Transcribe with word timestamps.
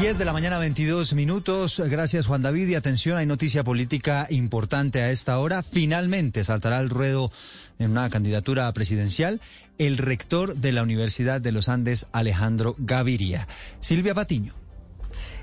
10 0.00 0.16
de 0.16 0.24
la 0.24 0.32
mañana, 0.32 0.58
22 0.58 1.14
minutos. 1.14 1.82
Gracias, 1.84 2.26
Juan 2.26 2.40
David. 2.40 2.68
Y 2.68 2.76
atención, 2.76 3.18
hay 3.18 3.26
noticia 3.26 3.64
política 3.64 4.28
importante 4.30 5.02
a 5.02 5.10
esta 5.10 5.40
hora. 5.40 5.64
Finalmente 5.64 6.44
saltará 6.44 6.78
al 6.78 6.88
ruedo 6.88 7.32
en 7.80 7.90
una 7.90 8.08
candidatura 8.08 8.72
presidencial 8.72 9.40
el 9.76 9.98
rector 9.98 10.54
de 10.54 10.70
la 10.70 10.84
Universidad 10.84 11.40
de 11.40 11.50
los 11.50 11.68
Andes, 11.68 12.06
Alejandro 12.12 12.76
Gaviria. 12.78 13.48
Silvia 13.80 14.14
Patiño. 14.14 14.54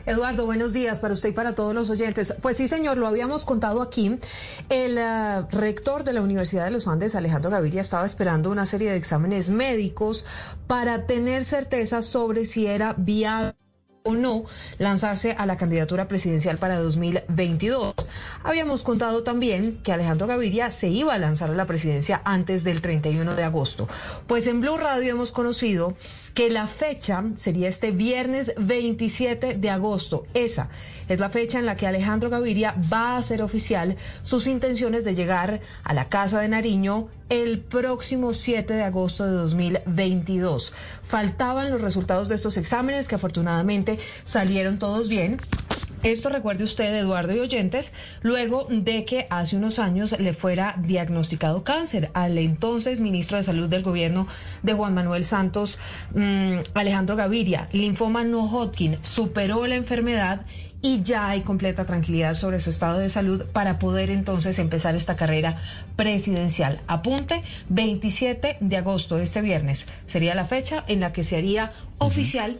Eduardo, 0.06 0.46
buenos 0.46 0.72
días 0.72 1.02
para 1.02 1.16
usted 1.16 1.30
y 1.30 1.34
para 1.34 1.54
todos 1.54 1.76
los 1.76 1.90
oyentes. 1.90 2.34
Pues 2.42 2.56
sí, 2.56 2.70
señor, 2.70 2.98
lo 2.98 3.08
habíamos 3.08 3.44
contado 3.44 3.82
aquí. 3.82 4.20
El 4.70 4.98
uh, 4.98 5.48
rector 5.52 6.06
de 6.06 6.14
la 6.14 6.22
Universidad 6.22 6.64
de 6.64 6.72
los 6.72 6.88
Andes, 6.88 7.16
Alejandro 7.16 7.52
Gaviria, 7.52 7.82
estaba 7.82 8.06
esperando 8.06 8.52
una 8.52 8.66
serie 8.66 8.92
de 8.92 8.96
exámenes 8.96 9.50
médicos 9.50 10.24
para 10.68 11.08
tener 11.08 11.44
certeza 11.44 12.02
sobre 12.02 12.46
si 12.46 12.68
era 12.68 12.94
viable 12.98 13.55
o 14.06 14.14
no 14.14 14.46
lanzarse 14.78 15.36
a 15.38 15.46
la 15.46 15.58
candidatura 15.58 16.08
presidencial 16.08 16.58
para 16.58 16.78
2022. 16.78 17.96
Habíamos 18.44 18.84
contado 18.84 19.24
también 19.24 19.80
que 19.84 19.92
Alejandro 19.92 20.28
Gaviria 20.28 20.70
se 20.70 20.90
iba 20.90 21.16
a 21.16 21.18
lanzar 21.18 21.50
a 21.50 21.56
la 21.56 21.66
presidencia 21.66 22.22
antes 22.24 22.64
del 22.64 22.82
31 22.82 23.36
de 23.36 23.44
agosto. 23.44 23.90
Pues 24.28 24.46
en 24.46 24.62
Blue 24.62 24.78
Radio 24.78 25.12
hemos 25.12 25.32
conocido 25.32 25.96
que 26.36 26.52
la 26.52 26.68
fecha 26.68 27.24
sería 27.36 27.68
este 27.68 27.92
viernes 27.92 28.54
27 28.58 29.56
de 29.56 29.70
agosto. 29.70 30.28
Esa 30.34 30.70
es 31.08 31.20
la 31.20 31.30
fecha 31.30 31.58
en 31.58 31.66
la 31.66 31.76
que 31.76 31.88
Alejandro 31.88 32.30
Gaviria 32.30 32.76
va 32.92 33.14
a 33.14 33.18
hacer 33.18 33.42
oficial 33.42 33.96
sus 34.22 34.46
intenciones 34.46 35.04
de 35.04 35.16
llegar 35.16 35.62
a 35.84 35.94
la 35.94 36.10
Casa 36.10 36.42
de 36.42 36.50
Nariño 36.50 37.08
el 37.30 37.60
próximo 37.60 38.34
7 38.34 38.74
de 38.74 38.84
agosto 38.84 39.26
de 39.26 39.32
2022. 39.32 40.74
Faltaban 41.04 41.72
los 41.72 41.82
resultados 41.82 42.30
de 42.30 42.36
estos 42.36 42.58
exámenes 42.58 43.08
que 43.08 43.16
afortunadamente 43.16 43.95
salieron 44.24 44.80
todos 44.80 45.10
bien. 45.10 45.40
Esto 46.06 46.30
recuerde 46.30 46.64
usted, 46.64 46.96
Eduardo 46.96 47.34
y 47.34 47.40
oyentes, 47.40 47.92
luego 48.22 48.68
de 48.70 49.06
que 49.06 49.26
hace 49.32 49.58
unos 49.58 49.80
años 49.80 50.16
le 50.20 50.34
fuera 50.34 50.76
diagnosticado 50.78 51.64
cáncer 51.64 52.12
al 52.14 52.38
entonces 52.38 53.00
ministro 53.00 53.38
de 53.38 53.44
Salud 53.44 53.68
del 53.68 53.82
gobierno 53.82 54.28
de 54.62 54.74
Juan 54.74 54.94
Manuel 54.94 55.26
Santos, 55.26 55.80
mmm, 56.14 56.58
Alejandro 56.76 57.16
Gaviria. 57.16 57.70
Linfoma 57.72 58.24
no 58.24 58.44
Hodgkin 58.44 59.00
superó 59.02 59.66
la 59.66 59.78
enfermedad 59.78 60.46
y 60.86 61.02
ya 61.02 61.30
hay 61.30 61.42
completa 61.42 61.86
tranquilidad 61.86 62.36
sobre 62.36 62.60
su 62.60 62.70
estado 62.70 63.00
de 63.00 63.10
salud 63.10 63.44
para 63.46 63.80
poder 63.80 64.12
entonces 64.12 64.60
empezar 64.60 64.94
esta 64.94 65.16
carrera 65.16 65.60
presidencial. 65.96 66.82
Apunte, 66.86 67.42
27 67.70 68.58
de 68.60 68.78
agosto, 68.78 69.18
este 69.18 69.42
viernes, 69.42 69.88
sería 70.06 70.36
la 70.36 70.46
fecha 70.46 70.84
en 70.88 71.00
la 71.00 71.12
que 71.12 71.24
se 71.24 71.38
haría 71.38 71.74
oficial 71.98 72.60